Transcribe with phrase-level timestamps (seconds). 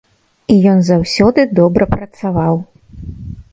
[0.53, 2.55] І ён заўсёды добра працаваў.